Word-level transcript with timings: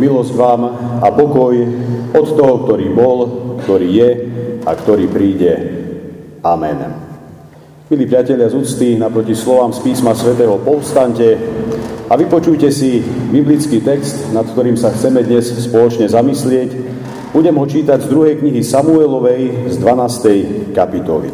Milosť 0.00 0.32
vám 0.32 0.62
a 1.04 1.08
pokoj 1.12 1.52
od 2.16 2.26
toho, 2.32 2.54
ktorý 2.64 2.86
bol, 2.96 3.18
ktorý 3.60 3.88
je 3.92 4.10
a 4.64 4.72
ktorý 4.72 5.04
príde. 5.12 5.52
Amen. 6.40 6.80
Milí 7.92 8.08
priatelia 8.08 8.48
z 8.48 8.56
úcty, 8.56 8.96
naproti 8.96 9.36
slovám 9.36 9.76
z 9.76 9.84
písma 9.84 10.16
svätého 10.16 10.56
povstante 10.64 11.36
a 12.08 12.16
vypočujte 12.16 12.72
si 12.72 13.04
biblický 13.04 13.84
text, 13.84 14.32
nad 14.32 14.48
ktorým 14.48 14.80
sa 14.80 14.96
chceme 14.96 15.20
dnes 15.28 15.52
spoločne 15.60 16.08
zamyslieť. 16.08 16.70
Budem 17.36 17.52
ho 17.52 17.66
čítať 17.68 18.00
z 18.00 18.08
druhej 18.08 18.40
knihy 18.40 18.64
Samuelovej 18.64 19.68
z 19.68 19.76
12. 19.76 20.72
kapitoly. 20.72 21.28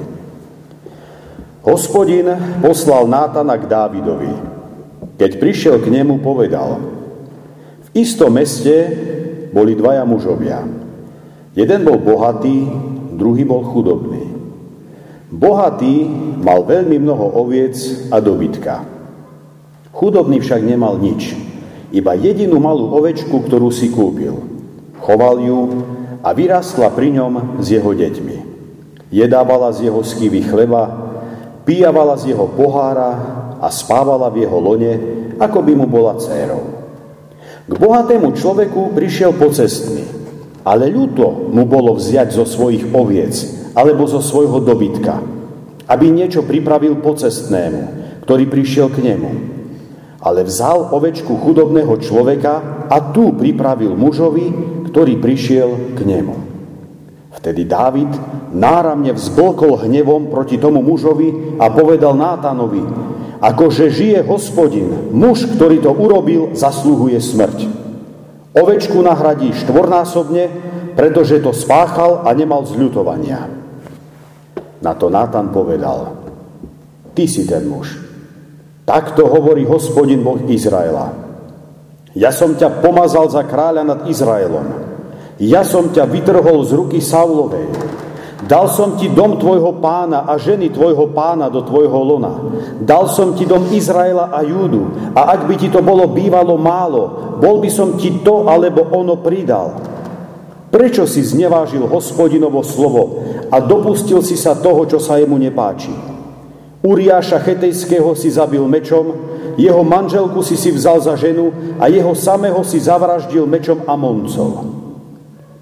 Hospodin 1.62 2.58
poslal 2.58 3.06
Nátana 3.06 3.54
k 3.54 3.70
Dávidovi. 3.70 4.32
Keď 5.14 5.30
prišiel 5.38 5.78
k 5.78 5.94
nemu, 5.94 6.18
povedal– 6.18 6.70
istom 7.98 8.38
meste 8.38 8.74
boli 9.50 9.74
dvaja 9.74 10.06
mužovia. 10.06 10.62
Jeden 11.58 11.80
bol 11.82 11.98
bohatý, 11.98 12.70
druhý 13.18 13.42
bol 13.42 13.66
chudobný. 13.66 14.30
Bohatý 15.28 16.06
mal 16.38 16.62
veľmi 16.64 16.96
mnoho 17.02 17.42
oviec 17.42 17.74
a 18.14 18.22
dobytka. 18.22 18.86
Chudobný 19.92 20.38
však 20.38 20.62
nemal 20.62 20.96
nič, 21.02 21.34
iba 21.90 22.14
jedinú 22.14 22.62
malú 22.62 22.94
ovečku, 22.94 23.42
ktorú 23.44 23.74
si 23.74 23.90
kúpil. 23.90 24.38
Choval 25.02 25.42
ju 25.42 25.60
a 26.22 26.30
vyrastla 26.30 26.94
pri 26.94 27.18
ňom 27.18 27.58
s 27.58 27.66
jeho 27.74 27.90
deťmi. 27.90 28.38
Jedávala 29.10 29.74
z 29.74 29.90
jeho 29.90 30.04
skývy 30.04 30.46
chleba, 30.46 30.86
pijavala 31.66 32.14
z 32.20 32.36
jeho 32.36 32.46
pohára 32.54 33.10
a 33.58 33.68
spávala 33.72 34.30
v 34.30 34.46
jeho 34.46 34.58
lone, 34.62 34.92
ako 35.40 35.58
by 35.64 35.72
mu 35.74 35.86
bola 35.90 36.14
dcérou. 36.20 36.77
K 37.68 37.74
bohatému 37.76 38.32
človeku 38.32 38.96
prišiel 38.96 39.36
pocestný, 39.36 40.08
ale 40.64 40.88
ľúto 40.88 41.52
mu 41.52 41.68
bolo 41.68 42.00
vziať 42.00 42.32
zo 42.32 42.48
svojich 42.48 42.96
oviec 42.96 43.36
alebo 43.76 44.08
zo 44.08 44.24
svojho 44.24 44.64
dobytka, 44.64 45.20
aby 45.84 46.08
niečo 46.08 46.48
pripravil 46.48 46.96
pocestnému, 47.04 47.82
ktorý 48.24 48.48
prišiel 48.48 48.88
k 48.88 49.12
nemu. 49.12 49.30
Ale 50.18 50.48
vzal 50.48 50.96
ovečku 50.96 51.36
chudobného 51.44 51.92
človeka 52.00 52.88
a 52.88 53.12
tu 53.12 53.36
pripravil 53.36 53.92
mužovi, 53.94 54.46
ktorý 54.88 55.20
prišiel 55.20 55.94
k 55.94 56.00
nemu. 56.08 56.36
Vtedy 57.38 57.68
Dávid 57.68 58.10
náramne 58.50 59.12
vzblkol 59.12 59.86
hnevom 59.86 60.32
proti 60.32 60.56
tomu 60.56 60.80
mužovi 60.80 61.60
a 61.60 61.70
povedal 61.70 62.16
Nátanovi, 62.16 62.82
akože 63.38 63.90
žije 63.90 64.18
hospodin, 64.26 65.14
muž, 65.14 65.46
ktorý 65.46 65.82
to 65.82 65.94
urobil, 65.94 66.54
zasluhuje 66.54 67.18
smrť. 67.22 67.58
Ovečku 68.58 68.98
nahradí 68.98 69.54
štvornásobne, 69.54 70.50
pretože 70.98 71.38
to 71.38 71.54
spáchal 71.54 72.26
a 72.26 72.34
nemal 72.34 72.66
zľutovania. 72.66 73.46
Na 74.82 74.92
to 74.94 75.10
Nátan 75.10 75.50
povedal, 75.54 76.14
ty 77.14 77.26
si 77.26 77.46
ten 77.46 77.66
muž. 77.66 77.98
Takto 78.82 79.28
hovorí 79.28 79.68
hospodin 79.68 80.24
Boh 80.24 80.40
Izraela. 80.48 81.12
Ja 82.16 82.32
som 82.34 82.56
ťa 82.56 82.82
pomazal 82.82 83.28
za 83.30 83.44
kráľa 83.44 83.84
nad 83.84 84.00
Izraelom. 84.08 84.66
Ja 85.38 85.62
som 85.62 85.94
ťa 85.94 86.08
vytrhol 86.08 86.66
z 86.66 86.72
ruky 86.74 86.98
Saulovej 86.98 87.68
Dal 88.38 88.70
som 88.70 88.94
ti 88.94 89.10
dom 89.10 89.34
tvojho 89.34 89.82
pána 89.82 90.22
a 90.22 90.38
ženy 90.38 90.70
tvojho 90.70 91.10
pána 91.10 91.50
do 91.50 91.66
tvojho 91.66 91.98
lona. 92.06 92.38
Dal 92.78 93.10
som 93.10 93.34
ti 93.34 93.42
dom 93.42 93.66
Izraela 93.74 94.30
a 94.30 94.46
Júdu. 94.46 95.10
A 95.18 95.34
ak 95.34 95.50
by 95.50 95.54
ti 95.58 95.66
to 95.66 95.82
bolo 95.82 96.06
bývalo 96.06 96.54
málo, 96.54 97.34
bol 97.42 97.58
by 97.58 97.66
som 97.66 97.98
ti 97.98 98.22
to 98.22 98.46
alebo 98.46 98.86
ono 98.94 99.18
pridal. 99.18 99.74
Prečo 100.70 101.02
si 101.08 101.24
znevážil 101.24 101.82
hospodinovo 101.90 102.62
slovo 102.62 103.26
a 103.50 103.58
dopustil 103.58 104.22
si 104.22 104.38
sa 104.38 104.54
toho, 104.54 104.86
čo 104.86 105.02
sa 105.02 105.18
jemu 105.18 105.34
nepáči? 105.34 105.90
Uriáša 106.84 107.42
Chetejského 107.42 108.14
si 108.14 108.30
zabil 108.30 108.62
mečom, 108.70 109.18
jeho 109.58 109.82
manželku 109.82 110.46
si 110.46 110.54
si 110.54 110.70
vzal 110.70 111.02
za 111.02 111.18
ženu 111.18 111.50
a 111.82 111.90
jeho 111.90 112.14
samého 112.14 112.62
si 112.62 112.78
zavraždil 112.78 113.50
mečom 113.50 113.82
Amoncov. 113.90 114.77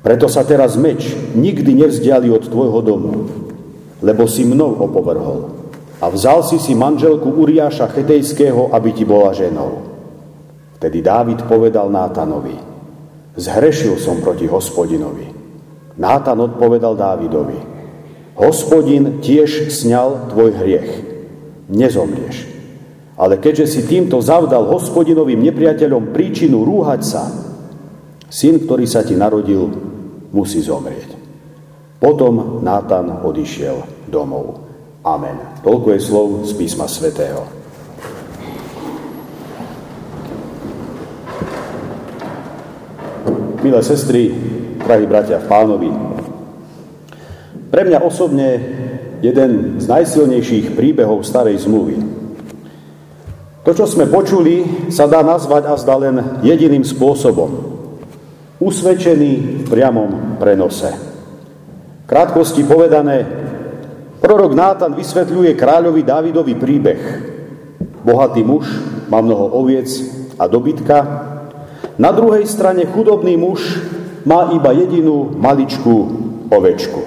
Preto 0.06 0.30
sa 0.30 0.46
teraz 0.46 0.78
meč 0.78 1.18
nikdy 1.34 1.82
nevzdiali 1.82 2.30
od 2.30 2.46
tvojho 2.46 2.78
domu, 2.78 3.26
lebo 3.98 4.30
si 4.30 4.46
mnou 4.46 4.78
opovrhol. 4.78 5.50
A 5.98 6.06
vzal 6.06 6.46
si 6.46 6.62
si 6.62 6.78
manželku 6.78 7.26
Uriáša 7.26 7.90
Chetejského, 7.90 8.70
aby 8.70 8.94
ti 8.94 9.02
bola 9.02 9.34
ženou. 9.34 9.82
Vtedy 10.78 11.02
Dávid 11.02 11.42
povedal 11.50 11.90
Nátanovi, 11.90 12.54
zhrešil 13.34 13.98
som 13.98 14.22
proti 14.22 14.46
hospodinovi. 14.46 15.26
Nátan 15.98 16.38
odpovedal 16.38 16.94
Dávidovi, 16.94 17.58
hospodin 18.38 19.18
tiež 19.18 19.74
sňal 19.74 20.30
tvoj 20.30 20.54
hriech, 20.54 20.90
nezomrieš. 21.66 22.46
Ale 23.18 23.42
keďže 23.42 23.66
si 23.66 23.80
týmto 23.82 24.22
zavdal 24.22 24.70
hospodinovým 24.70 25.42
nepriateľom 25.50 26.14
príčinu 26.14 26.62
rúhať 26.62 27.02
sa, 27.02 27.26
syn, 28.30 28.62
ktorý 28.62 28.86
sa 28.86 29.02
ti 29.02 29.18
narodil, 29.18 29.95
musí 30.36 30.60
zomrieť. 30.60 31.16
Potom 31.96 32.60
Nátan 32.60 33.24
odišiel 33.24 34.04
domov. 34.12 34.68
Amen. 35.00 35.64
Toľko 35.64 35.88
je 35.96 36.00
slov 36.04 36.28
z 36.44 36.52
písma 36.52 36.84
svätého. 36.84 37.48
Milé 43.64 43.80
sestry, 43.80 44.30
drahí 44.84 45.08
bratia 45.08 45.40
pánovi, 45.40 45.90
pre 47.72 47.82
mňa 47.82 47.98
osobne 48.04 48.48
jeden 49.24 49.80
z 49.82 49.84
najsilnejších 49.90 50.76
príbehov 50.76 51.26
starej 51.26 51.66
zmluvy. 51.66 51.98
To, 53.66 53.74
čo 53.74 53.90
sme 53.90 54.06
počuli, 54.06 54.86
sa 54.94 55.10
dá 55.10 55.26
nazvať 55.26 55.66
a 55.66 55.74
zdá 55.74 55.98
len 55.98 56.38
jediným 56.46 56.86
spôsobom 56.86 57.75
usvedčený 58.60 59.64
v 59.64 59.68
priamom 59.68 60.40
prenose. 60.40 60.90
V 62.02 62.06
krátkosti 62.08 62.64
povedané, 62.64 63.26
prorok 64.22 64.56
Nátan 64.56 64.94
vysvetľuje 64.94 65.52
kráľovi 65.58 66.02
Dávidovi 66.06 66.54
príbeh. 66.54 67.02
Bohatý 68.06 68.46
muž 68.46 68.70
má 69.10 69.18
mnoho 69.18 69.50
oviec 69.58 69.90
a 70.38 70.46
dobytka, 70.46 70.98
na 71.96 72.12
druhej 72.12 72.44
strane 72.44 72.84
chudobný 72.84 73.40
muž 73.40 73.80
má 74.28 74.52
iba 74.52 74.68
jedinú 74.76 75.32
maličkú 75.32 75.96
ovečku. 76.52 77.00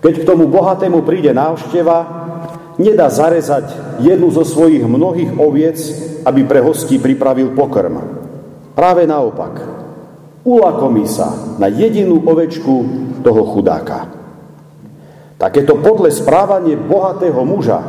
Keď 0.00 0.14
k 0.24 0.26
tomu 0.26 0.48
bohatému 0.48 1.04
príde 1.04 1.36
návšteva, 1.36 1.98
nedá 2.80 3.12
zarezať 3.12 4.00
jednu 4.00 4.32
zo 4.32 4.48
svojich 4.48 4.80
mnohých 4.80 5.36
oviec, 5.36 5.76
aby 6.24 6.48
pre 6.48 6.64
hostí 6.64 6.96
pripravil 6.96 7.52
pokrm. 7.52 8.00
Práve 8.72 9.04
naopak, 9.04 9.79
ulakomí 10.44 11.04
sa 11.04 11.56
na 11.60 11.68
jedinú 11.68 12.24
ovečku 12.24 12.74
toho 13.20 13.42
chudáka. 13.52 14.08
Takéto 15.40 15.80
podle 15.80 16.12
správanie 16.12 16.76
bohatého 16.76 17.40
muža 17.48 17.80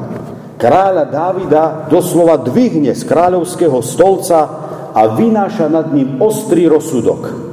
kráľa 0.55 1.03
Dávida 1.09 1.63
doslova 1.91 2.39
dvihne 2.39 2.95
z 2.95 3.03
kráľovského 3.03 3.81
stolca 3.83 4.39
a 4.95 5.01
vynáša 5.17 5.67
nad 5.67 5.91
ním 5.91 6.23
ostrý 6.23 6.69
rozsudok. 6.71 7.51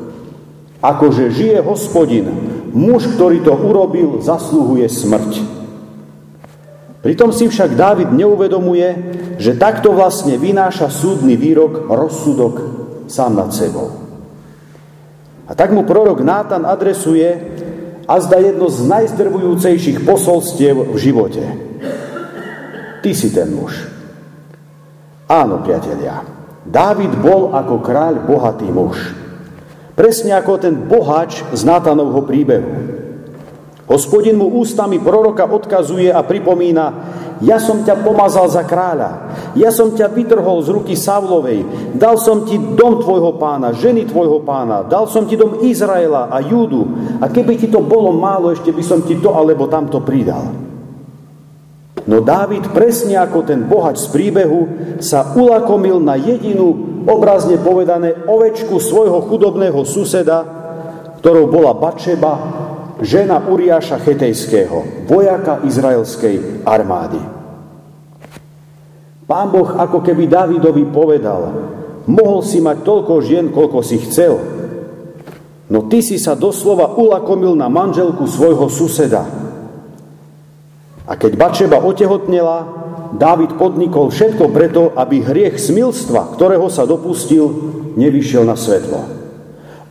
Akože 0.79 1.35
žije 1.35 1.59
hospodin, 1.67 2.31
muž, 2.71 3.11
ktorý 3.19 3.43
to 3.43 3.55
urobil, 3.59 4.23
zasluhuje 4.23 4.87
smrť. 4.87 5.33
Pritom 7.03 7.31
si 7.31 7.47
však 7.47 7.79
Dávid 7.79 8.11
neuvedomuje, 8.11 8.89
že 9.39 9.59
takto 9.59 9.95
vlastne 9.95 10.35
vynáša 10.39 10.91
súdny 10.91 11.39
výrok, 11.39 11.91
rozsudok 11.91 12.55
sám 13.11 13.39
nad 13.39 13.51
sebou. 13.55 14.08
A 15.49 15.57
tak 15.57 15.73
mu 15.73 15.89
prorok 15.89 16.21
Nátan 16.21 16.69
adresuje 16.69 17.41
a 18.05 18.15
zda 18.21 18.41
jedno 18.41 18.69
z 18.69 18.85
najzdrvujúcejších 18.85 20.05
posolstiev 20.05 20.93
v 20.93 20.97
živote. 21.01 21.45
Ty 23.01 23.11
si 23.17 23.33
ten 23.33 23.49
muž. 23.57 23.73
Áno, 25.29 25.61
priatelia, 25.65 26.25
Dávid 26.69 27.17
bol 27.25 27.57
ako 27.57 27.81
kráľ 27.81 28.29
bohatý 28.29 28.69
muž. 28.69 29.17
Presne 29.97 30.37
ako 30.37 30.61
ten 30.61 30.77
bohač 30.77 31.41
z 31.57 31.65
Nátanovho 31.65 32.29
príbehu. 32.29 32.73
Hospodin 33.89 34.37
mu 34.37 34.53
ústami 34.53 35.01
proroka 35.01 35.49
odkazuje 35.49 36.13
a 36.13 36.21
pripomína, 36.21 36.87
ja 37.41 37.57
som 37.57 37.81
ťa 37.81 38.05
pomazal 38.05 38.53
za 38.53 38.69
kráľa, 38.69 39.28
ja 39.59 39.75
som 39.75 39.91
ťa 39.91 40.15
vytrhol 40.15 40.63
z 40.63 40.69
ruky 40.71 40.95
Savlovej, 40.95 41.67
dal 41.99 42.15
som 42.17 42.47
ti 42.47 42.55
dom 42.57 43.03
tvojho 43.03 43.35
pána, 43.37 43.75
ženy 43.75 44.07
tvojho 44.07 44.47
pána, 44.47 44.87
dal 44.87 45.11
som 45.11 45.27
ti 45.27 45.35
dom 45.35 45.67
Izraela 45.67 46.31
a 46.31 46.39
Júdu 46.39 46.87
a 47.19 47.27
keby 47.27 47.59
ti 47.59 47.67
to 47.67 47.83
bolo 47.83 48.15
málo, 48.15 48.55
ešte 48.55 48.71
by 48.71 48.83
som 48.87 49.03
ti 49.03 49.19
to 49.19 49.35
alebo 49.35 49.67
tamto 49.67 49.99
pridal. 50.07 50.69
No 52.09 52.25
Dávid, 52.25 52.73
presne 52.73 53.21
ako 53.21 53.45
ten 53.45 53.69
bohač 53.69 54.07
z 54.07 54.09
príbehu, 54.09 54.61
sa 55.03 55.37
ulakomil 55.37 56.01
na 56.01 56.17
jedinú, 56.17 57.03
obrazne 57.05 57.61
povedané, 57.61 58.25
ovečku 58.25 58.81
svojho 58.81 59.29
chudobného 59.29 59.85
suseda, 59.85 60.41
ktorou 61.21 61.53
bola 61.53 61.77
Bačeba, 61.77 62.33
žena 63.05 63.45
Uriáša 63.45 64.01
Chetejského, 64.01 65.05
vojaka 65.05 65.61
izraelskej 65.69 66.65
armády. 66.65 67.38
Pán 69.29 69.53
Boh 69.53 69.77
ako 69.77 70.01
keby 70.01 70.25
Davidovi 70.25 70.89
povedal, 70.89 71.53
mohol 72.09 72.41
si 72.41 72.65
mať 72.65 72.81
toľko 72.81 73.21
žien, 73.21 73.53
koľko 73.53 73.85
si 73.85 74.01
chcel, 74.01 74.41
no 75.69 75.85
ty 75.93 76.01
si 76.01 76.17
sa 76.17 76.33
doslova 76.33 76.97
ulakomil 76.97 77.53
na 77.53 77.69
manželku 77.69 78.25
svojho 78.25 78.73
suseda. 78.73 79.29
A 81.05 81.13
keď 81.13 81.37
Bačeba 81.37 81.77
otehotnela, 81.77 82.81
Dávid 83.09 83.57
podnikol 83.57 84.09
všetko 84.09 84.49
preto, 84.53 84.83
aby 84.97 85.25
hriech 85.25 85.61
smilstva, 85.61 86.37
ktorého 86.37 86.69
sa 86.73 86.89
dopustil, 86.89 87.53
nevyšiel 87.97 88.49
na 88.49 88.57
svetlo. 88.57 89.01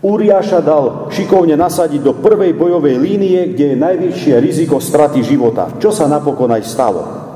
Uriáša 0.05 0.61
dal 0.61 1.09
šikovne 1.13 1.57
nasadiť 1.57 2.01
do 2.05 2.13
prvej 2.21 2.53
bojovej 2.53 3.01
línie, 3.01 3.53
kde 3.53 3.73
je 3.73 3.81
najvyššie 3.81 4.33
riziko 4.37 4.77
straty 4.77 5.25
života, 5.25 5.73
čo 5.81 5.89
sa 5.89 6.05
napokon 6.05 6.53
aj 6.53 6.63
stalo. 6.65 7.26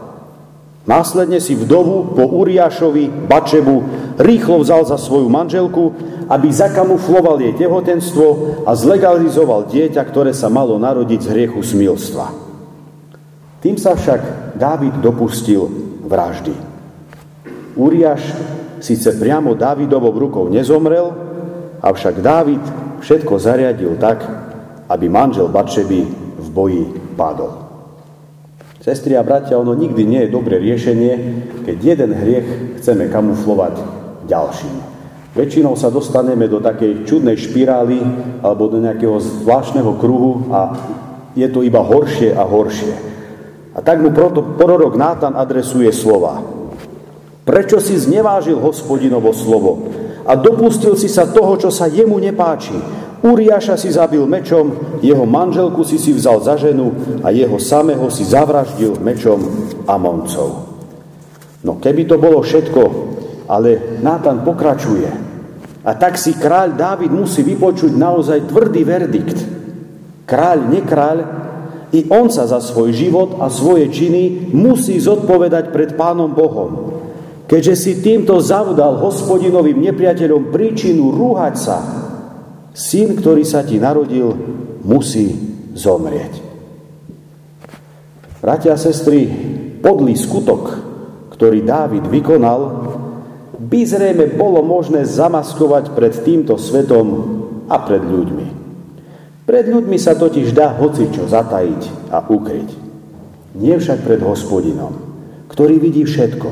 Následne 0.82 1.38
si 1.38 1.54
vdovu 1.54 2.18
po 2.18 2.26
Uriášovi, 2.26 3.30
Bačebu, 3.30 3.78
rýchlo 4.18 4.66
vzal 4.66 4.82
za 4.90 4.98
svoju 4.98 5.30
manželku, 5.30 5.94
aby 6.26 6.50
zakamufloval 6.50 7.38
jej 7.38 7.54
tehotenstvo 7.54 8.28
a 8.66 8.74
zlegalizoval 8.74 9.70
dieťa, 9.70 10.02
ktoré 10.10 10.34
sa 10.34 10.50
malo 10.50 10.82
narodiť 10.82 11.20
z 11.22 11.28
hriechu 11.30 11.62
smilstva. 11.62 12.26
Tým 13.62 13.78
sa 13.78 13.94
však 13.94 14.58
Dávid 14.58 14.98
dopustil 15.06 15.70
vraždy. 16.02 16.54
Uriáš 17.78 18.26
síce 18.82 19.14
priamo 19.22 19.54
Dávidovou 19.54 20.12
rukou 20.18 20.50
nezomrel, 20.50 21.14
Avšak 21.82 22.22
Dávid 22.22 22.62
všetko 23.02 23.42
zariadil 23.42 23.98
tak, 23.98 24.22
aby 24.86 25.06
manžel 25.10 25.50
Batšeby 25.50 26.00
v 26.38 26.48
boji 26.54 26.84
padol. 27.18 27.71
Sestri 28.82 29.14
a 29.14 29.22
bratia, 29.22 29.62
ono 29.62 29.78
nikdy 29.78 30.02
nie 30.04 30.22
je 30.26 30.34
dobré 30.34 30.58
riešenie, 30.58 31.14
keď 31.70 31.78
jeden 31.78 32.12
hriech 32.18 32.48
chceme 32.82 33.14
kamuflovať 33.14 33.78
ďalším. 34.26 34.76
Väčšinou 35.38 35.78
sa 35.78 35.94
dostaneme 35.94 36.50
do 36.50 36.60
takej 36.60 37.06
čudnej 37.06 37.38
špirály 37.38 38.02
alebo 38.42 38.68
do 38.68 38.82
nejakého 38.82 39.22
zvláštneho 39.22 39.96
kruhu 40.02 40.50
a 40.52 40.76
je 41.38 41.48
to 41.48 41.62
iba 41.64 41.80
horšie 41.80 42.36
a 42.36 42.44
horšie. 42.44 42.94
A 43.72 43.80
tak 43.80 44.04
mu 44.04 44.12
prorok 44.58 44.98
Nátan 45.00 45.38
adresuje 45.38 45.94
slova. 45.96 46.44
Prečo 47.48 47.80
si 47.80 47.96
znevážil 47.96 48.60
hospodinovo 48.60 49.32
slovo? 49.32 50.02
a 50.26 50.34
dopustil 50.38 50.94
si 50.94 51.10
sa 51.10 51.26
toho, 51.30 51.58
čo 51.58 51.74
sa 51.74 51.90
jemu 51.90 52.18
nepáči. 52.22 52.76
Uriáša 53.22 53.78
si 53.78 53.94
zabil 53.94 54.26
mečom, 54.26 54.98
jeho 55.06 55.30
manželku 55.30 55.86
si 55.86 56.02
si 56.02 56.10
vzal 56.10 56.42
za 56.42 56.58
ženu 56.58 56.90
a 57.22 57.30
jeho 57.30 57.62
samého 57.62 58.10
si 58.10 58.26
zavraždil 58.26 58.98
mečom 58.98 59.38
Amoncov. 59.86 60.74
No 61.62 61.78
keby 61.78 62.10
to 62.10 62.18
bolo 62.18 62.42
všetko, 62.42 62.82
ale 63.46 64.02
Nátan 64.02 64.42
pokračuje. 64.42 65.10
A 65.86 65.92
tak 65.94 66.18
si 66.18 66.34
kráľ 66.34 66.74
Dávid 66.74 67.14
musí 67.14 67.46
vypočuť 67.46 67.94
naozaj 67.94 68.50
tvrdý 68.50 68.82
verdikt. 68.82 69.38
Kráľ, 70.26 70.58
nekráľ, 70.74 71.18
i 71.94 72.08
on 72.10 72.34
sa 72.34 72.50
za 72.50 72.58
svoj 72.58 72.90
život 72.90 73.38
a 73.38 73.54
svoje 73.54 73.92
činy 73.94 74.50
musí 74.56 74.98
zodpovedať 74.98 75.70
pred 75.70 75.94
Pánom 75.94 76.34
Bohom. 76.34 76.98
Keďže 77.46 77.76
si 77.76 77.92
týmto 78.00 78.40
zavdal 78.40 78.98
hospodinovým 78.98 79.78
nepriateľom 79.92 80.56
príčinu 80.56 81.12
rúhať 81.12 81.56
sa, 81.60 82.01
syn, 82.72 83.20
ktorý 83.20 83.44
sa 83.44 83.64
ti 83.64 83.80
narodil, 83.80 84.32
musí 84.84 85.32
zomrieť. 85.76 86.34
Bratia 88.42 88.74
a 88.74 88.82
sestry, 88.82 89.30
podlý 89.80 90.18
skutok, 90.18 90.64
ktorý 91.38 91.62
Dávid 91.62 92.10
vykonal, 92.10 92.62
by 93.62 93.82
zrejme 93.86 94.34
bolo 94.34 94.66
možné 94.66 95.06
zamaskovať 95.06 95.94
pred 95.94 96.14
týmto 96.26 96.58
svetom 96.58 97.08
a 97.70 97.78
pred 97.86 98.02
ľuďmi. 98.02 98.48
Pred 99.46 99.66
ľuďmi 99.70 99.98
sa 100.02 100.18
totiž 100.18 100.52
dá 100.52 100.74
hocičo 100.74 101.30
zatajiť 101.30 102.12
a 102.12 102.26
ukryť. 102.26 102.70
Nie 103.62 103.78
však 103.78 104.04
pred 104.04 104.22
hospodinom, 104.24 104.94
ktorý 105.52 105.78
vidí 105.78 106.04
všetko, 106.08 106.50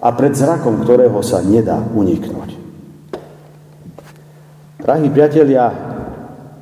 a 0.00 0.08
pred 0.12 0.36
zrakom 0.36 0.84
ktorého 0.84 1.18
sa 1.24 1.40
nedá 1.42 1.80
uniknúť. 1.80 2.55
Drahí 4.86 5.10
priatelia, 5.10 5.66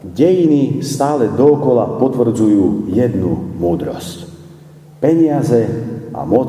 dejiny 0.01 0.81
stále 0.81 1.29
dokola 1.29 2.01
potvrdzujú 2.01 2.89
jednu 2.89 3.53
múdrosť. 3.61 4.25
Peniaze 4.97 5.69
a 6.09 6.25
moc 6.25 6.49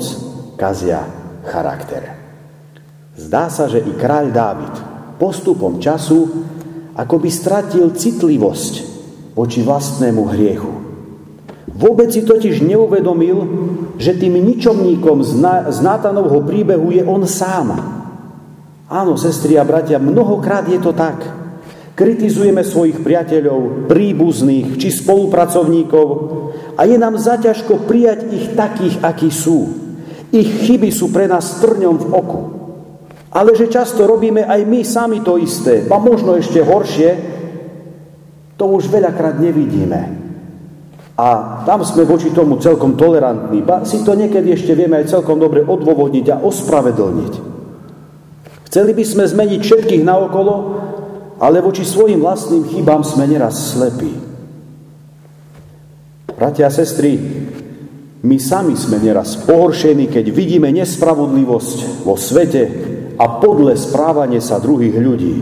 kazia 0.56 1.04
charakter. 1.44 2.16
Zdá 3.20 3.52
sa, 3.52 3.68
že 3.68 3.84
i 3.84 3.92
kráľ 3.92 4.26
Dávid 4.32 4.72
postupom 5.20 5.84
času 5.84 6.48
ako 6.96 7.16
by 7.20 7.28
stratil 7.28 7.92
citlivosť 7.92 8.74
voči 9.36 9.60
vlastnému 9.60 10.32
hriechu. 10.32 10.72
Vôbec 11.76 12.08
si 12.08 12.24
totiž 12.24 12.64
neuvedomil, 12.64 13.38
že 14.00 14.16
tým 14.16 14.40
ničomníkom 14.40 15.28
z 15.68 15.80
Nátanovho 15.84 16.40
príbehu 16.40 16.96
je 16.96 17.04
on 17.04 17.28
sám. 17.28 17.76
Áno, 18.88 19.20
sestri 19.20 19.60
a 19.60 19.68
bratia, 19.68 20.00
mnohokrát 20.00 20.72
je 20.72 20.80
to 20.80 20.96
tak. 20.96 21.44
Kritizujeme 21.96 22.60
svojich 22.60 23.00
priateľov, 23.00 23.88
príbuzných 23.88 24.76
či 24.76 24.92
spolupracovníkov 24.92 26.08
a 26.76 26.84
je 26.84 27.00
nám 27.00 27.16
zaťažko 27.16 27.88
prijať 27.88 28.36
ich 28.36 28.52
takých, 28.52 29.00
akí 29.00 29.32
sú. 29.32 29.72
Ich 30.36 30.68
chyby 30.68 30.92
sú 30.92 31.16
pre 31.16 31.32
nás 31.32 31.64
trňom 31.64 31.96
v 31.96 32.08
oku. 32.12 32.42
Ale 33.32 33.56
že 33.56 33.72
často 33.72 34.04
robíme 34.04 34.44
aj 34.44 34.62
my 34.68 34.84
sami 34.84 35.24
to 35.24 35.40
isté, 35.40 35.88
a 35.88 35.96
možno 35.96 36.36
ešte 36.36 36.60
horšie, 36.60 37.10
to 38.60 38.66
už 38.68 38.92
veľakrát 38.92 39.40
nevidíme. 39.40 40.24
A 41.16 41.28
tam 41.64 41.80
sme 41.88 42.04
voči 42.04 42.36
tomu 42.36 42.60
celkom 42.60 43.00
tolerantní. 43.00 43.64
Ba 43.64 43.88
si 43.88 44.04
to 44.04 44.20
niekedy 44.20 44.52
ešte 44.52 44.76
vieme 44.76 45.00
aj 45.00 45.16
celkom 45.16 45.40
dobre 45.40 45.64
odôvodniť 45.64 46.26
a 46.28 46.40
ospravedlniť. 46.44 47.34
Chceli 48.68 48.92
by 48.92 49.04
sme 49.08 49.24
zmeniť 49.24 49.62
všetkých 49.64 50.04
naokolo, 50.04 50.54
ale 51.40 51.60
voči 51.60 51.84
svojim 51.84 52.24
vlastným 52.24 52.64
chybám 52.72 53.04
sme 53.04 53.28
neraz 53.28 53.76
slepí. 53.76 54.12
Bratia 56.36 56.68
a 56.68 56.72
sestry, 56.72 57.16
my 58.26 58.38
sami 58.42 58.76
sme 58.76 59.00
neraz 59.00 59.40
pohoršení, 59.46 60.12
keď 60.12 60.26
vidíme 60.36 60.68
nespravodlivosť 60.76 62.04
vo 62.04 62.20
svete 62.20 62.64
a 63.16 63.40
podle 63.40 63.72
správanie 63.80 64.44
sa 64.44 64.60
druhých 64.60 64.98
ľudí. 65.00 65.36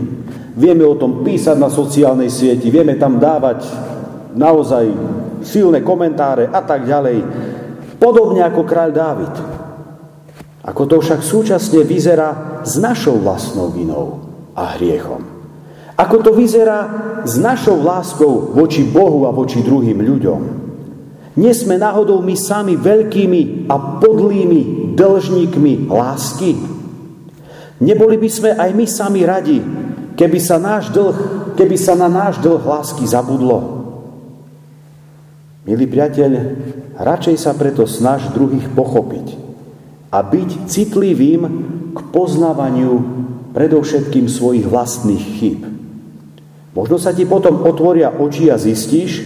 Vieme 0.54 0.86
o 0.86 0.94
tom 0.94 1.26
písať 1.26 1.58
na 1.58 1.66
sociálnej 1.66 2.30
sieti, 2.30 2.70
vieme 2.70 2.94
tam 2.94 3.18
dávať 3.18 3.66
naozaj 4.38 4.86
silné 5.42 5.82
komentáre 5.82 6.46
a 6.46 6.62
tak 6.62 6.86
ďalej. 6.86 7.26
Podobne 7.98 8.46
ako 8.46 8.62
kráľ 8.62 8.90
Dávid. 8.94 9.34
Ako 10.64 10.82
to 10.86 11.02
však 11.02 11.20
súčasne 11.26 11.82
vyzerá 11.82 12.62
s 12.62 12.78
našou 12.78 13.18
vlastnou 13.18 13.68
vinou 13.74 14.22
a 14.54 14.78
hriechom. 14.78 15.33
Ako 15.94 16.26
to 16.26 16.34
vyzerá 16.34 16.90
s 17.22 17.38
našou 17.38 17.78
láskou 17.78 18.50
voči 18.50 18.82
Bohu 18.82 19.26
a 19.26 19.30
voči 19.30 19.62
druhým 19.62 20.02
ľuďom. 20.02 20.40
Nie 21.38 21.54
sme 21.54 21.78
náhodou 21.78 22.22
my 22.22 22.34
sami 22.38 22.74
veľkými 22.78 23.70
a 23.70 23.98
podlými 24.02 24.94
dlžníkmi 24.94 25.90
lásky? 25.90 26.54
Neboli 27.82 28.18
by 28.18 28.30
sme 28.30 28.50
aj 28.54 28.70
my 28.70 28.86
sami 28.86 29.26
radi, 29.26 29.58
keby 30.14 30.38
sa, 30.38 30.62
náš 30.62 30.94
dlh, 30.94 31.14
keby 31.58 31.74
sa 31.74 31.98
na 31.98 32.06
náš 32.06 32.38
dlh 32.38 32.62
lásky 32.62 33.02
zabudlo? 33.02 33.82
Milý 35.66 35.90
priateľ, 35.90 36.32
radšej 37.02 37.36
sa 37.38 37.50
preto 37.54 37.82
snaž 37.86 38.30
druhých 38.30 38.70
pochopiť 38.70 39.34
a 40.14 40.22
byť 40.22 40.70
citlivým 40.70 41.42
k 41.94 41.98
poznávaniu 42.14 42.92
predovšetkým 43.54 44.30
svojich 44.30 44.66
vlastných 44.70 45.24
chýb. 45.38 45.73
Možno 46.74 46.98
sa 46.98 47.14
ti 47.14 47.22
potom 47.22 47.62
otvoria 47.62 48.10
oči 48.10 48.50
a 48.50 48.58
zistíš, 48.58 49.22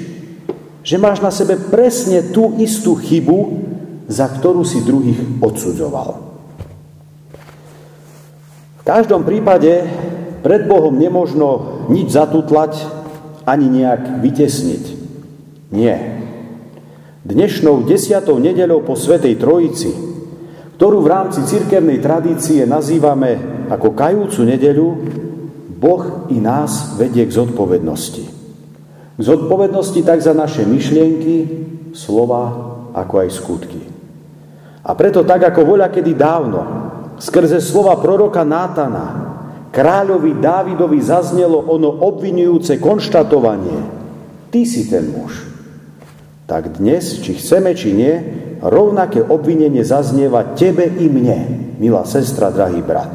že 0.85 1.01
máš 1.01 1.25
na 1.25 1.33
sebe 1.33 1.57
presne 1.57 2.29
tú 2.29 2.57
istú 2.61 2.97
chybu, 2.97 3.39
za 4.09 4.29
ktorú 4.29 4.65
si 4.65 4.85
druhých 4.85 5.41
odsudzoval. 5.41 6.29
V 8.81 8.83
každom 8.85 9.25
prípade 9.25 9.85
pred 10.41 10.65
Bohom 10.65 10.97
nemožno 10.97 11.85
nič 11.93 12.13
zatutlať 12.13 12.89
ani 13.45 13.69
nejak 13.69 14.21
vytesniť. 14.21 14.85
Nie. 15.73 15.97
Dnešnou 17.25 17.85
desiatou 17.85 18.41
nedeľou 18.41 18.85
po 18.85 18.97
Svetej 18.97 19.37
Trojici, 19.37 19.93
ktorú 20.81 21.05
v 21.05 21.13
rámci 21.13 21.45
cirkevnej 21.45 22.01
tradície 22.01 22.65
nazývame 22.65 23.37
ako 23.69 23.93
kajúcu 23.93 24.41
nedeľu, 24.49 24.89
Boh 25.79 26.27
i 26.35 26.43
nás 26.43 26.99
vedie 26.99 27.23
k 27.23 27.31
zodpovednosti. 27.31 28.25
K 29.15 29.21
zodpovednosti 29.23 30.03
tak 30.03 30.19
za 30.19 30.35
naše 30.35 30.67
myšlienky, 30.67 31.37
slova, 31.95 32.75
ako 32.95 33.15
aj 33.23 33.29
skutky. 33.31 33.81
A 34.83 34.91
preto 34.99 35.23
tak 35.23 35.47
ako 35.47 35.63
voľa 35.63 35.95
kedy 35.95 36.19
dávno, 36.19 36.61
skrze 37.23 37.63
slova 37.63 37.95
proroka 38.03 38.43
Nátana, 38.43 39.07
kráľovi 39.71 40.43
Dávidovi 40.43 40.99
zaznelo 40.99 41.63
ono 41.71 42.03
obvinujúce 42.03 42.83
konštatovanie. 42.83 43.79
Ty 44.51 44.61
si 44.67 44.91
ten 44.91 45.15
muž 45.15 45.49
tak 46.49 46.81
dnes, 46.81 47.21
či 47.21 47.37
chceme, 47.37 47.77
či 47.77 47.93
nie, 47.93 48.15
rovnaké 48.65 49.21
obvinenie 49.21 49.85
zaznieva 49.85 50.57
tebe 50.57 50.89
i 50.89 51.05
mne, 51.05 51.39
milá 51.77 52.09
sestra, 52.09 52.49
drahý 52.49 52.81
brat. 52.81 53.13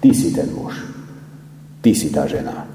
Ty 0.00 0.10
si 0.16 0.32
ten 0.32 0.48
muž. 0.48 0.91
Ty 1.82 1.90
si 1.98 2.14
tá 2.14 2.30
žena. 2.30 2.70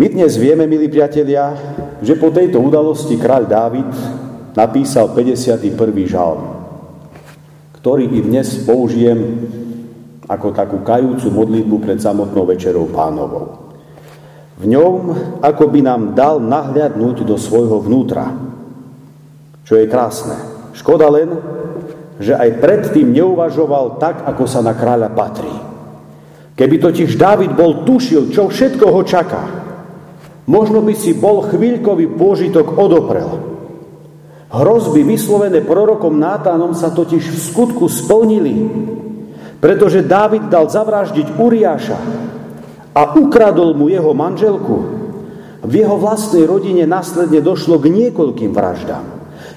My 0.00 0.08
dnes 0.08 0.40
vieme, 0.40 0.64
milí 0.64 0.88
priatelia, 0.88 1.52
že 2.00 2.16
po 2.16 2.32
tejto 2.32 2.56
udalosti 2.56 3.20
kráľ 3.20 3.42
Dávid 3.44 3.92
napísal 4.56 5.12
51. 5.12 5.68
žalm, 6.08 6.40
ktorý 7.76 8.08
i 8.16 8.24
dnes 8.24 8.64
použijem 8.64 9.44
ako 10.24 10.56
takú 10.56 10.80
kajúcu 10.80 11.28
modlitbu 11.28 11.76
pred 11.84 12.00
samotnou 12.00 12.48
večerou 12.48 12.88
pánovou. 12.88 13.76
V 14.56 14.64
ňom 14.72 15.12
ako 15.44 15.64
by 15.68 15.80
nám 15.84 16.16
dal 16.16 16.40
nahľadnúť 16.40 17.28
do 17.28 17.36
svojho 17.36 17.84
vnútra, 17.84 18.32
čo 19.68 19.76
je 19.76 19.84
krásne. 19.84 20.40
Škoda 20.72 21.12
len, 21.12 21.36
že 22.16 22.32
aj 22.32 22.64
predtým 22.64 23.12
neuvažoval 23.12 24.00
tak, 24.00 24.24
ako 24.24 24.48
sa 24.48 24.64
na 24.64 24.72
kráľa 24.72 25.12
patrí. 25.12 25.71
Keby 26.52 26.76
totiž 26.78 27.16
Dávid 27.16 27.56
bol 27.56 27.84
tušil, 27.88 28.28
čo 28.28 28.52
všetko 28.52 28.86
ho 28.92 29.02
čaká, 29.02 29.44
možno 30.44 30.84
by 30.84 30.92
si 30.92 31.16
bol 31.16 31.48
chvíľkový 31.48 32.12
pôžitok 32.12 32.76
odoprel. 32.76 33.30
Hrozby 34.52 35.00
vyslovené 35.00 35.64
prorokom 35.64 36.20
Nátánom 36.20 36.76
sa 36.76 36.92
totiž 36.92 37.24
v 37.24 37.38
skutku 37.40 37.88
splnili, 37.88 38.68
pretože 39.64 40.04
Dávid 40.04 40.52
dal 40.52 40.68
zavraždiť 40.68 41.40
Uriáša, 41.40 42.00
a 42.92 43.16
ukradol 43.16 43.72
mu 43.72 43.88
jeho 43.88 44.12
manželku, 44.12 44.76
v 45.62 45.72
jeho 45.72 45.96
vlastnej 45.96 46.44
rodine 46.44 46.84
následne 46.84 47.40
došlo 47.40 47.80
k 47.80 47.88
niekoľkým 47.88 48.52
vraždám. 48.52 49.04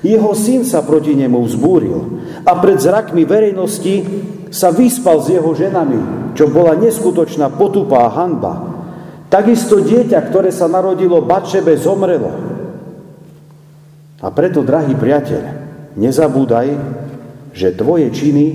Jeho 0.05 0.31
syn 0.37 0.63
sa 0.63 0.85
proti 0.85 1.17
nemu 1.17 1.43
vzbúril 1.43 1.97
a 2.45 2.55
pred 2.61 2.77
zrakmi 2.77 3.25
verejnosti 3.25 4.05
sa 4.55 4.71
vyspal 4.71 5.19
s 5.19 5.27
jeho 5.27 5.51
ženami, 5.51 6.31
čo 6.31 6.47
bola 6.47 6.79
neskutočná 6.79 7.51
potupa 7.59 8.07
a 8.07 8.13
hanba. 8.15 8.53
Takisto 9.27 9.83
dieťa, 9.83 10.31
ktoré 10.31 10.47
sa 10.55 10.71
narodilo 10.71 11.19
Bačebe, 11.19 11.75
zomrelo. 11.75 12.31
A 14.23 14.31
preto, 14.31 14.63
drahý 14.63 14.95
priateľ, 14.95 15.43
nezabúdaj, 15.99 16.67
že 17.51 17.75
tvoje 17.75 18.07
činy 18.15 18.45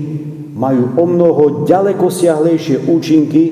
majú 0.57 0.97
o 0.97 1.05
mnoho 1.05 1.43
ďaleko 1.69 2.09
siahlejšie 2.09 2.89
účinky, 2.89 3.43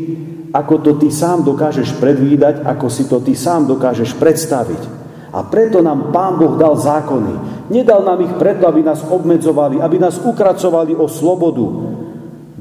ako 0.49 0.81
to 0.81 0.91
ty 0.97 1.13
sám 1.13 1.45
dokážeš 1.45 2.01
predvídať, 2.01 2.65
ako 2.65 2.89
si 2.89 3.05
to 3.05 3.21
ty 3.21 3.37
sám 3.37 3.69
dokážeš 3.69 4.17
predstaviť. 4.17 4.97
A 5.29 5.45
preto 5.45 5.85
nám 5.85 6.09
Pán 6.09 6.41
Boh 6.41 6.57
dal 6.57 6.73
zákony. 6.73 7.69
Nedal 7.69 8.01
nám 8.01 8.25
ich 8.25 8.33
preto, 8.41 8.65
aby 8.65 8.81
nás 8.81 9.05
obmedzovali, 9.05 9.77
aby 9.77 10.01
nás 10.01 10.17
ukracovali 10.17 10.97
o 10.97 11.05
slobodu. 11.05 11.98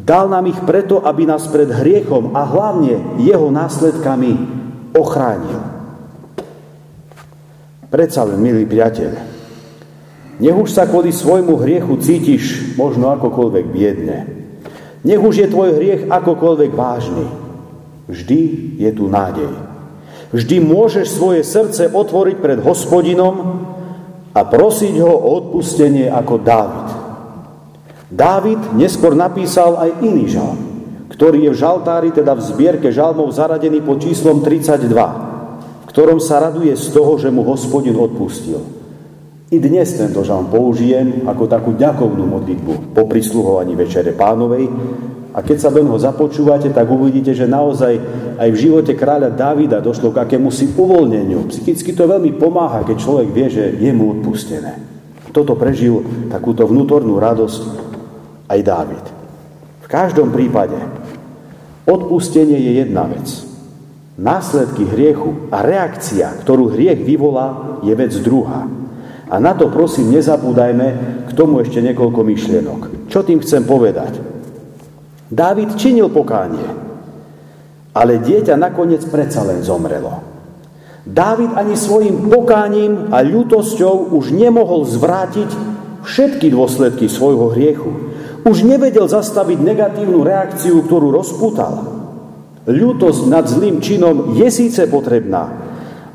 Dal 0.08 0.32
nám 0.32 0.48
ich 0.48 0.56
preto, 0.64 1.04
aby 1.04 1.28
nás 1.28 1.44
pred 1.52 1.68
hriechom 1.68 2.32
a 2.32 2.48
hlavne 2.48 3.20
jeho 3.20 3.52
následkami 3.52 4.32
ochránil. 4.96 5.60
Predsa 7.92 8.24
len, 8.24 8.40
milý 8.40 8.64
priateľ, 8.64 9.12
nech 10.40 10.56
už 10.56 10.72
sa 10.72 10.88
kvôli 10.88 11.12
svojmu 11.12 11.60
hriechu 11.60 12.00
cítiš 12.00 12.72
možno 12.80 13.12
akokoľvek 13.20 13.64
biedne. 13.68 14.18
Nech 15.04 15.20
už 15.20 15.44
je 15.44 15.52
tvoj 15.52 15.76
hriech 15.76 16.02
akokoľvek 16.08 16.70
vážny. 16.72 17.26
Vždy 18.08 18.40
je 18.80 18.90
tu 18.96 19.12
nádej. 19.12 19.52
Vždy 20.32 20.56
môžeš 20.64 21.12
svoje 21.12 21.44
srdce 21.44 21.92
otvoriť 21.92 22.36
pred 22.40 22.58
hospodinom 22.64 23.36
a 24.32 24.40
prosiť 24.40 24.94
ho 25.04 25.12
o 25.12 25.28
odpustenie 25.36 26.08
ako 26.08 26.34
Dávid. 26.40 26.87
Dávid 28.08 28.72
neskôr 28.72 29.12
napísal 29.12 29.76
aj 29.76 30.00
iný 30.00 30.32
žalm, 30.32 30.56
ktorý 31.12 31.44
je 31.44 31.50
v 31.52 31.60
žaltári, 31.60 32.08
teda 32.08 32.32
v 32.32 32.40
zbierke 32.40 32.88
žalmov 32.88 33.28
zaradený 33.36 33.84
pod 33.84 34.00
číslom 34.00 34.40
32, 34.40 34.88
v 34.88 35.86
ktorom 35.92 36.16
sa 36.16 36.40
raduje 36.40 36.72
z 36.72 36.88
toho, 36.88 37.20
že 37.20 37.28
mu 37.28 37.44
hospodin 37.44 38.00
odpustil. 38.00 38.64
I 39.52 39.56
dnes 39.60 39.92
tento 39.92 40.24
žalm 40.24 40.48
použijem 40.48 41.28
ako 41.28 41.44
takú 41.48 41.76
ďakovnú 41.76 42.24
modlitbu 42.24 42.96
po 42.96 43.04
prisluhovaní 43.04 43.76
Večere 43.76 44.16
Pánovej, 44.16 44.64
a 45.36 45.44
keď 45.44 45.56
sa 45.60 45.70
do 45.70 45.84
neho 45.84 46.00
započúvate, 46.00 46.72
tak 46.72 46.88
uvidíte, 46.88 47.36
že 47.36 47.44
naozaj 47.44 47.94
aj 48.40 48.48
v 48.48 48.58
živote 48.58 48.96
kráľa 48.96 49.36
Davida 49.36 49.78
došlo 49.78 50.10
k 50.10 50.24
akému 50.24 50.48
si 50.48 50.66
uvoľneniu. 50.72 51.46
Psychicky 51.52 51.92
to 51.92 52.08
veľmi 52.08 52.40
pomáha, 52.40 52.82
keď 52.82 52.96
človek 52.96 53.28
vie, 53.30 53.46
že 53.46 53.76
je 53.76 53.92
mu 53.92 54.18
odpustené. 54.18 54.80
Toto 55.30 55.54
prežil 55.54 56.00
takúto 56.32 56.64
vnútornú 56.66 57.20
radosť 57.20 57.87
aj 58.48 58.60
Dávid. 58.64 59.04
V 59.84 59.86
každom 59.86 60.32
prípade 60.32 60.76
odpustenie 61.88 62.56
je 62.56 62.72
jedna 62.84 63.08
vec. 63.08 63.24
Následky 64.18 64.82
hriechu 64.82 65.46
a 65.54 65.62
reakcia, 65.62 66.42
ktorú 66.42 66.74
hriech 66.74 67.06
vyvolá, 67.06 67.80
je 67.86 67.94
vec 67.94 68.10
druhá. 68.18 68.66
A 69.28 69.36
na 69.38 69.54
to 69.54 69.70
prosím 69.70 70.10
nezabúdajme 70.10 70.86
k 71.28 71.30
tomu 71.36 71.60
ešte 71.62 71.78
niekoľko 71.84 72.20
myšlienok. 72.24 72.80
Čo 73.12 73.22
tým 73.22 73.38
chcem 73.44 73.62
povedať? 73.62 74.18
Dávid 75.28 75.76
činil 75.76 76.08
pokánie, 76.08 76.64
ale 77.92 78.24
dieťa 78.24 78.56
nakoniec 78.56 79.04
predsa 79.06 79.44
len 79.44 79.60
zomrelo. 79.60 80.24
Dávid 81.04 81.52
ani 81.56 81.76
svojim 81.76 82.28
pokáním 82.28 83.12
a 83.12 83.24
ľutosťou 83.24 84.12
už 84.12 84.32
nemohol 84.32 84.84
zvrátiť 84.88 85.50
všetky 86.04 86.52
dôsledky 86.52 87.08
svojho 87.08 87.52
hriechu. 87.52 88.07
Už 88.46 88.62
nevedel 88.62 89.06
zastaviť 89.10 89.58
negatívnu 89.58 90.22
reakciu, 90.22 90.84
ktorú 90.86 91.10
rozputal. 91.10 91.98
Ľutosť 92.68 93.22
nad 93.32 93.48
zlým 93.48 93.80
činom 93.80 94.36
je 94.36 94.48
síce 94.52 94.84
potrebná 94.92 95.68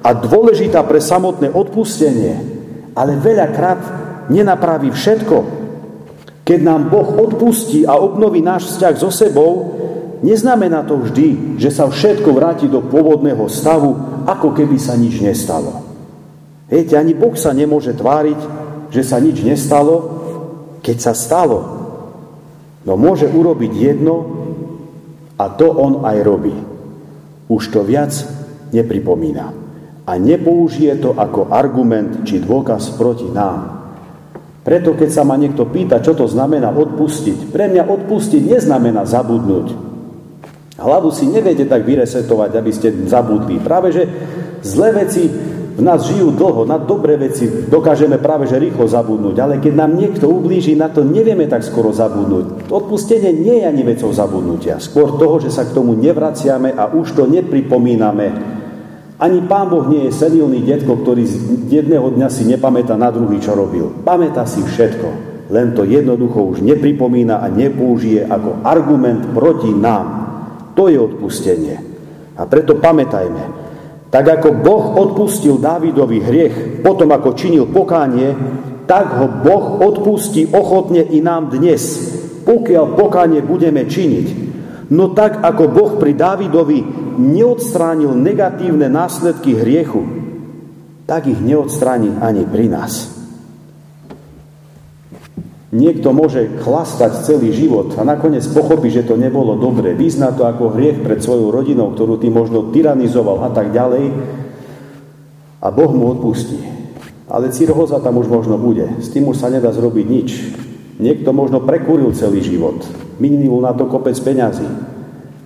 a 0.03 0.09
dôležitá 0.11 0.83
pre 0.83 0.99
samotné 0.99 1.49
odpustenie, 1.49 2.35
ale 2.93 3.17
veľakrát 3.17 3.81
nenapraví 4.29 4.91
všetko, 4.91 5.63
keď 6.43 6.59
nám 6.59 6.91
Boh 6.91 7.07
odpustí 7.23 7.87
a 7.87 7.95
obnoví 7.95 8.43
náš 8.43 8.75
vzťah 8.75 8.95
so 8.99 9.07
sebou, 9.07 9.51
neznamená 10.19 10.83
to 10.83 10.99
vždy, 10.99 11.55
že 11.55 11.71
sa 11.71 11.87
všetko 11.87 12.35
vráti 12.35 12.67
do 12.67 12.83
pôvodného 12.83 13.47
stavu, 13.47 13.95
ako 14.27 14.51
keby 14.51 14.75
sa 14.75 14.99
nič 14.99 15.23
nestalo. 15.23 15.87
Viete, 16.67 16.99
ani 16.99 17.15
Boh 17.15 17.33
sa 17.39 17.55
nemôže 17.55 17.95
tváriť, 17.95 18.39
že 18.91 19.01
sa 19.07 19.23
nič 19.23 19.39
nestalo, 19.39 19.95
keď 20.83 20.97
sa 20.99 21.13
stalo. 21.15 21.72
No 22.83 22.99
môže 22.99 23.27
urobiť 23.31 23.71
jedno 23.71 24.15
a 25.39 25.45
to 25.51 25.71
on 25.71 26.03
aj 26.03 26.17
robí. 26.23 26.55
Už 27.47 27.71
to 27.71 27.83
viac 27.83 28.11
nepripomína. 28.75 29.55
A 30.03 30.11
nepoužije 30.19 30.99
to 30.99 31.15
ako 31.15 31.47
argument 31.47 32.27
či 32.27 32.43
dôkaz 32.43 32.99
proti 32.99 33.31
nám. 33.31 33.83
Preto 34.63 34.95
keď 34.95 35.09
sa 35.11 35.23
ma 35.27 35.35
niekto 35.35 35.67
pýta, 35.67 35.99
čo 35.99 36.15
to 36.15 36.27
znamená 36.27 36.71
odpustiť, 36.71 37.51
pre 37.51 37.67
mňa 37.71 37.83
odpustiť 37.87 38.41
neznamená 38.47 39.03
zabudnúť. 39.03 39.67
Hlavu 40.79 41.11
si 41.11 41.27
neviete 41.27 41.67
tak 41.67 41.87
vyresetovať, 41.87 42.51
aby 42.55 42.71
ste 42.71 42.89
zabudli. 43.07 43.59
Práve, 43.59 43.91
že 43.95 44.03
zlé 44.63 45.03
veci 45.03 45.27
v 45.73 45.81
nás 45.81 46.05
žijú 46.05 46.29
dlho, 46.37 46.69
na 46.69 46.77
dobré 46.77 47.17
veci 47.17 47.49
dokážeme 47.49 48.21
práve 48.21 48.45
že 48.45 48.61
rýchlo 48.61 48.85
zabudnúť, 48.85 49.35
ale 49.41 49.53
keď 49.57 49.73
nám 49.73 49.97
niekto 49.97 50.29
ublíži, 50.29 50.77
na 50.77 50.93
to 50.93 51.01
nevieme 51.01 51.49
tak 51.49 51.65
skoro 51.65 51.89
zabudnúť. 51.89 52.69
Odpustenie 52.69 53.33
nie 53.33 53.61
je 53.61 53.65
ani 53.65 53.81
vecou 53.81 54.13
zabudnutia, 54.13 54.77
skôr 54.77 55.17
toho, 55.17 55.41
že 55.41 55.49
sa 55.49 55.65
k 55.65 55.73
tomu 55.73 55.97
nevraciame 55.97 56.77
a 56.77 56.93
už 56.93 57.17
to 57.17 57.25
nepripomíname 57.25 58.53
ani 59.23 59.39
pán 59.47 59.71
Boh 59.71 59.87
nie 59.87 60.11
je 60.11 60.19
senilný 60.19 60.67
detko, 60.67 60.99
ktorý 60.99 61.23
z 61.23 61.35
jedného 61.71 62.11
dňa 62.11 62.27
si 62.27 62.43
nepamätá 62.43 62.99
na 62.99 63.07
druhý, 63.07 63.39
čo 63.39 63.55
robil. 63.55 64.03
Pamätá 64.03 64.43
si 64.43 64.59
všetko, 64.59 65.07
len 65.47 65.71
to 65.71 65.87
jednoducho 65.87 66.43
už 66.43 66.59
nepripomína 66.59 67.39
a 67.39 67.47
nepoužije 67.47 68.27
ako 68.27 68.67
argument 68.67 69.23
proti 69.31 69.71
nám. 69.71 70.27
To 70.75 70.91
je 70.91 70.99
odpustenie. 70.99 71.79
A 72.35 72.43
preto 72.49 72.75
pamätajme, 72.75 73.62
Tak 74.13 74.25
ako 74.29 74.49
Boh 74.61 74.85
odpustil 74.93 75.57
Dávidovi 75.57 76.21
hriech 76.21 76.55
potom, 76.85 77.09
ako 77.09 77.33
činil 77.33 77.65
pokánie, 77.65 78.37
tak 78.85 79.17
ho 79.17 79.25
Boh 79.25 79.81
odpustí 79.81 80.53
ochotne 80.53 81.01
i 81.01 81.17
nám 81.17 81.49
dnes, 81.49 81.81
pokiaľ 82.45 82.93
pokánie 82.93 83.41
budeme 83.41 83.89
činiť. 83.89 84.27
No 84.93 85.17
tak 85.17 85.41
ako 85.41 85.63
Boh 85.65 85.91
pri 85.97 86.13
Dávidovi 86.13 86.85
neodstránil 87.17 88.13
negatívne 88.13 88.85
následky 88.85 89.57
hriechu, 89.57 90.05
tak 91.09 91.25
ich 91.25 91.41
neodstráni 91.41 92.13
ani 92.21 92.45
pri 92.45 92.69
nás. 92.69 93.12
Niekto 95.73 96.13
môže 96.13 96.61
chlastať 96.61 97.25
celý 97.25 97.49
život 97.49 97.97
a 97.97 98.05
nakoniec 98.05 98.45
pochopí, 98.53 98.93
že 98.93 99.09
to 99.09 99.17
nebolo 99.17 99.57
dobre. 99.57 99.97
Vyzná 99.97 100.29
to 100.29 100.45
ako 100.45 100.77
hriech 100.77 101.01
pred 101.01 101.17
svojou 101.17 101.49
rodinou, 101.49 101.89
ktorú 101.97 102.21
ty 102.21 102.29
možno 102.29 102.69
tyranizoval 102.69 103.41
a 103.41 103.49
tak 103.49 103.73
ďalej. 103.73 104.13
A 105.65 105.67
Boh 105.73 105.89
mu 105.89 106.13
odpustí. 106.13 106.61
Ale 107.25 107.49
cirhoza 107.49 107.97
tam 108.05 108.21
už 108.21 108.29
možno 108.29 108.61
bude. 108.61 108.85
S 109.01 109.09
tým 109.09 109.25
už 109.25 109.41
sa 109.41 109.49
nedá 109.49 109.73
zrobiť 109.73 110.05
nič. 110.05 110.29
Niekto 111.01 111.33
možno 111.33 111.65
prekúril 111.65 112.13
celý 112.13 112.45
život. 112.45 112.85
Minul 113.17 113.65
na 113.65 113.73
to 113.73 113.89
kopec 113.89 114.13
peňazí. 114.21 114.69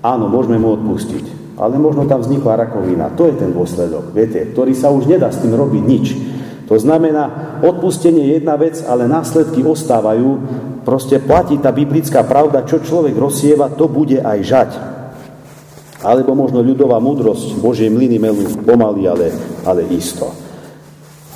Áno, 0.04 0.28
môžeme 0.28 0.60
mu 0.60 0.76
odpustiť. 0.76 1.56
Ale 1.56 1.80
možno 1.80 2.04
tam 2.04 2.20
vznikla 2.20 2.68
rakovina. 2.68 3.16
To 3.16 3.32
je 3.32 3.40
ten 3.40 3.56
dôsledok, 3.56 4.12
viete, 4.12 4.44
ktorý 4.52 4.76
sa 4.76 4.92
už 4.92 5.08
nedá 5.08 5.32
s 5.32 5.40
tým 5.40 5.56
robiť 5.56 5.84
nič. 5.88 6.06
To 6.68 6.76
znamená, 6.76 7.58
odpustenie 7.64 8.28
je 8.28 8.34
jedna 8.44 8.60
vec, 8.60 8.84
ale 8.84 9.08
následky 9.08 9.64
ostávajú. 9.64 10.30
Proste 10.84 11.24
platí 11.24 11.56
tá 11.64 11.72
biblická 11.72 12.28
pravda, 12.28 12.68
čo 12.68 12.84
človek 12.84 13.16
rozsieva, 13.16 13.72
to 13.72 13.88
bude 13.88 14.20
aj 14.20 14.40
žať. 14.44 14.72
Alebo 16.04 16.36
možno 16.36 16.60
ľudová 16.60 17.00
múdrosť, 17.00 17.58
Božie 17.64 17.88
mlyny 17.88 18.20
melú 18.20 18.44
pomaly, 18.68 19.08
ale, 19.08 19.32
ale 19.64 19.88
isto. 19.96 20.30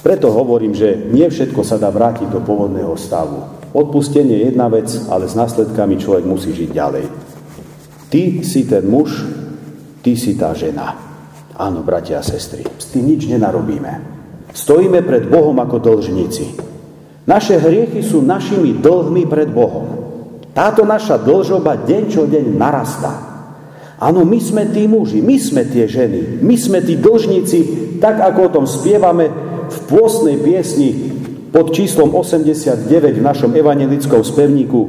Preto 0.03 0.29
hovorím, 0.35 0.75
že 0.75 1.09
nie 1.09 1.25
všetko 1.25 1.63
sa 1.63 1.79
dá 1.79 1.87
vrátiť 1.87 2.27
do 2.27 2.43
pôvodného 2.43 2.93
stavu. 2.99 3.41
Odpustenie 3.71 4.35
je 4.35 4.45
jedna 4.51 4.67
vec, 4.67 4.91
ale 5.07 5.31
s 5.31 5.37
následkami 5.37 5.95
človek 5.95 6.27
musí 6.27 6.51
žiť 6.51 6.69
ďalej. 6.75 7.05
Ty 8.11 8.23
si 8.43 8.67
ten 8.67 8.83
muž, 8.83 9.23
ty 10.03 10.19
si 10.19 10.35
tá 10.35 10.51
žena. 10.51 10.99
Áno, 11.55 11.79
bratia 11.79 12.19
a 12.19 12.25
sestry, 12.25 12.67
s 12.67 12.91
tým 12.91 13.07
nič 13.15 13.31
nenarobíme. 13.31 14.20
Stojíme 14.51 14.99
pred 15.03 15.31
Bohom 15.31 15.55
ako 15.59 15.79
dlžníci. 15.79 16.45
Naše 17.27 17.61
hriechy 17.61 18.03
sú 18.03 18.19
našimi 18.19 18.75
dlhmi 18.83 19.23
pred 19.29 19.47
Bohom. 19.47 19.87
Táto 20.51 20.83
naša 20.83 21.15
dlžoba 21.21 21.87
deň 21.87 22.03
čo 22.11 22.27
deň 22.27 22.45
narastá. 22.59 23.13
Áno, 24.01 24.25
my 24.25 24.39
sme 24.41 24.67
tí 24.67 24.89
muži, 24.89 25.21
my 25.21 25.37
sme 25.37 25.63
tie 25.69 25.85
ženy, 25.85 26.41
my 26.41 26.55
sme 26.57 26.81
tí 26.81 26.97
dlžníci, 26.97 27.59
tak 28.01 28.17
ako 28.17 28.39
o 28.49 28.53
tom 28.59 28.65
spievame 28.65 29.29
v 29.69 29.77
pôstnej 29.87 30.41
piesni 30.41 31.13
pod 31.53 31.69
číslom 31.69 32.09
89 32.17 32.89
v 32.89 33.21
našom 33.21 33.53
evangelickom 33.53 34.25
spevníku, 34.25 34.81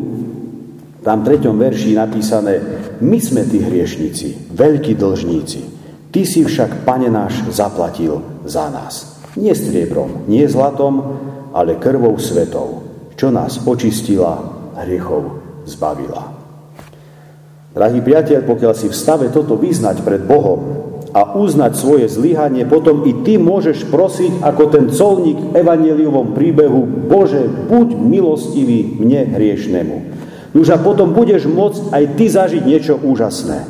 tam 1.03 1.21
v 1.21 1.27
treťom 1.29 1.59
verši 1.59 1.99
napísané, 1.99 2.55
my 3.03 3.19
sme 3.19 3.43
tí 3.45 3.59
hriešnici, 3.59 4.55
veľkí 4.55 4.95
dlžníci. 4.95 5.61
Ty 6.09 6.23
si 6.23 6.41
však, 6.47 6.87
Pane 6.87 7.11
náš, 7.11 7.43
zaplatil 7.51 8.23
za 8.47 8.71
nás. 8.71 9.22
Nie 9.37 9.57
striebrom, 9.57 10.29
nie 10.29 10.45
zlatom, 10.45 11.19
ale 11.57 11.81
krvou 11.81 12.17
svetou, 12.21 12.85
čo 13.17 13.33
nás 13.33 13.65
očistila, 13.65 14.37
hriechov 14.77 15.41
zbavila. 15.65 16.33
Drahý 17.73 18.05
priateľ, 18.05 18.45
pokiaľ 18.45 18.73
si 18.77 18.93
v 18.93 18.99
stave 18.99 19.33
toto 19.33 19.57
vyznať 19.57 20.05
pred 20.05 20.21
Bohom 20.29 20.61
a 21.17 21.37
uznať 21.37 21.73
svoje 21.73 22.05
zlyhanie, 22.09 22.69
potom 22.69 23.09
i 23.09 23.25
ty 23.25 23.41
môžeš 23.41 23.89
prosiť 23.89 24.45
ako 24.45 24.63
ten 24.69 24.85
colník 24.93 25.41
v 25.41 25.57
evangeliovom 25.57 26.37
príbehu 26.37 27.09
Bože, 27.09 27.49
buď 27.49 27.97
milostivý 27.97 29.01
mne 29.01 29.33
hriešnemu. 29.33 29.97
Už 30.53 30.69
a 30.69 30.77
potom 30.77 31.17
budeš 31.17 31.49
môcť 31.49 31.97
aj 31.97 32.05
ty 32.21 32.29
zažiť 32.29 32.63
niečo 32.69 33.01
úžasné. 33.01 33.65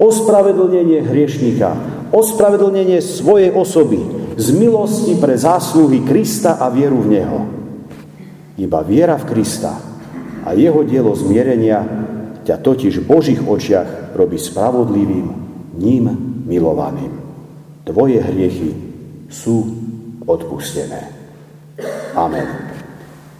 Ospravedlnenie 0.00 1.04
hriešnika, 1.04 1.76
ospravedlnenie 2.14 3.02
svojej 3.02 3.50
osoby, 3.50 3.98
z 4.38 4.46
milosti 4.54 5.18
pre 5.18 5.34
zásluhy 5.34 6.06
Krista 6.06 6.62
a 6.62 6.70
vieru 6.70 7.02
v 7.02 7.10
Neho. 7.18 7.40
Iba 8.54 8.86
viera 8.86 9.18
v 9.18 9.34
Krista 9.34 9.74
a 10.46 10.54
jeho 10.54 10.86
dielo 10.86 11.10
zmierenia 11.10 11.82
ťa 12.46 12.56
totiž 12.62 13.02
v 13.02 13.08
Božích 13.10 13.42
očiach 13.42 14.14
robí 14.14 14.38
spravodlivým, 14.38 15.26
ním 15.74 16.04
milovaným. 16.46 17.10
Tvoje 17.82 18.22
hriechy 18.22 18.70
sú 19.26 19.66
odpustené. 20.22 21.10
Amen. 22.14 22.46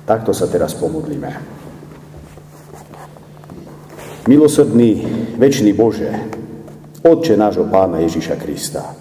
Takto 0.05 0.35
sa 0.35 0.51
teraz 0.51 0.75
pomodlíme. 0.75 1.31
Milosrdný, 4.25 5.05
väčší 5.37 5.73
Bože, 5.77 6.11
Otče 7.05 7.37
nášho 7.37 7.69
Pána 7.69 8.01
Ježiša 8.01 8.41
Krista, 8.41 8.97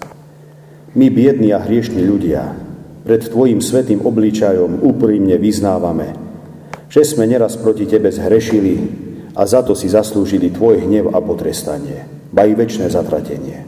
my, 0.92 1.08
biední 1.08 1.56
a 1.56 1.64
hriešní 1.64 2.04
ľudia, 2.04 2.52
pred 3.00 3.24
Tvojim 3.24 3.64
svetým 3.64 4.04
obličajom 4.04 4.84
úprimne 4.84 5.40
vyznávame, 5.40 6.12
že 6.92 7.00
sme 7.00 7.24
neraz 7.24 7.56
proti 7.56 7.88
Tebe 7.88 8.12
zhrešili 8.12 8.76
a 9.32 9.48
za 9.48 9.64
to 9.64 9.72
si 9.72 9.88
zaslúžili 9.88 10.52
Tvoj 10.52 10.84
hnev 10.84 11.16
a 11.16 11.18
potrestanie, 11.24 12.04
ba 12.28 12.44
i 12.44 12.52
väčšie 12.52 12.92
zatratenie. 12.92 13.58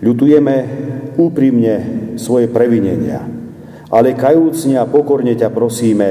Ľutujeme 0.00 0.56
úprimne 1.20 1.74
svoje 2.16 2.48
previnenia, 2.48 3.20
ale 3.92 4.16
kajúcne 4.16 4.80
a 4.80 4.88
pokorne 4.88 5.36
ťa 5.36 5.52
prosíme, 5.52 6.08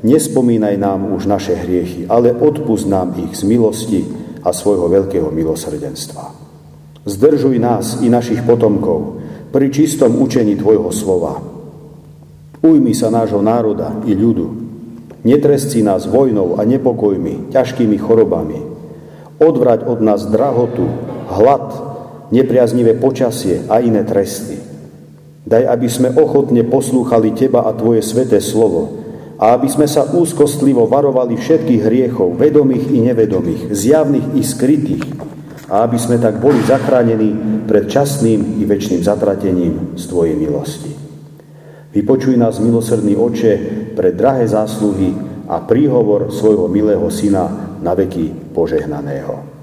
nespomínaj 0.00 0.80
nám 0.80 1.12
už 1.12 1.28
naše 1.28 1.60
hriechy, 1.60 2.08
ale 2.08 2.32
odpust 2.32 2.88
nám 2.88 3.20
ich 3.20 3.36
z 3.36 3.44
milosti 3.44 4.00
a 4.40 4.48
svojho 4.48 4.88
veľkého 4.88 5.28
milosrdenstva. 5.28 6.43
Zdržuj 7.04 7.60
nás 7.60 8.00
i 8.00 8.08
našich 8.08 8.40
potomkov, 8.48 9.20
pri 9.52 9.68
čistom 9.68 10.16
učení 10.18 10.56
Tvojho 10.56 10.88
slova. 10.88 11.36
Ujmi 12.64 12.96
sa 12.96 13.12
nášho 13.12 13.44
národa 13.44 13.92
i 14.08 14.16
ľudu. 14.16 14.64
Netrestci 15.20 15.84
nás 15.84 16.08
vojnou 16.08 16.56
a 16.56 16.64
nepokojmi, 16.64 17.52
ťažkými 17.52 18.00
chorobami. 18.00 18.58
Odvrať 19.36 19.84
od 19.84 20.00
nás 20.00 20.24
drahotu, 20.32 20.88
hlad, 21.28 21.66
nepriaznivé 22.32 22.96
počasie 22.96 23.68
a 23.68 23.84
iné 23.84 24.00
tresty. 24.08 24.56
Daj, 25.44 25.64
aby 25.76 25.88
sme 25.92 26.08
ochotne 26.16 26.64
poslúchali 26.64 27.36
Teba 27.36 27.68
a 27.68 27.76
Tvoje 27.76 28.00
sveté 28.00 28.40
slovo 28.40 29.04
a 29.36 29.52
aby 29.52 29.68
sme 29.68 29.84
sa 29.84 30.08
úzkostlivo 30.08 30.88
varovali 30.88 31.36
všetkých 31.36 31.84
hriechov, 31.84 32.40
vedomých 32.40 32.88
i 32.88 32.98
nevedomých, 33.04 33.62
zjavných 33.76 34.40
i 34.40 34.42
skrytých, 34.42 35.04
a 35.70 35.88
aby 35.88 35.96
sme 35.96 36.20
tak 36.20 36.36
boli 36.42 36.60
zachránení 36.64 37.64
pred 37.64 37.88
časným 37.88 38.60
i 38.60 38.68
väčšným 38.68 39.00
zatratením 39.00 39.96
z 39.96 40.04
Tvojej 40.10 40.36
milosti. 40.36 40.92
Vypočuj 41.94 42.34
nás, 42.34 42.58
milosrdný 42.58 43.14
oče, 43.14 43.52
pre 43.94 44.10
drahé 44.10 44.50
zásluhy 44.50 45.14
a 45.46 45.62
príhovor 45.62 46.34
svojho 46.34 46.66
milého 46.66 47.06
syna 47.08 47.78
na 47.78 47.94
veky 47.94 48.50
požehnaného. 48.50 49.53